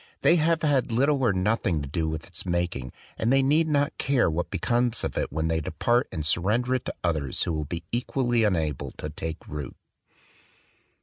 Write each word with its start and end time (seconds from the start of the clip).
They 0.23 0.37
have 0.37 0.63
had 0.63 0.91
little 0.91 1.21
or 1.21 1.31
nothing 1.31 1.83
to 1.83 1.87
do 1.87 2.09
with 2.09 2.25
its 2.25 2.43
making; 2.43 2.91
and 3.19 3.31
they 3.31 3.43
need 3.43 3.67
not 3.67 3.99
care 3.99 4.31
what 4.31 4.49
becomes 4.49 5.03
of 5.03 5.15
it, 5.15 5.31
when 5.31 5.47
they 5.47 5.61
depart 5.61 6.07
and 6.11 6.25
surrender 6.25 6.73
it 6.73 6.85
to 6.85 6.95
others 7.03 7.43
who 7.43 7.53
will 7.53 7.65
be 7.65 7.83
equally 7.91 8.43
unable 8.43 8.89
to 8.93 9.11
take 9.11 9.47
root. 9.47 9.75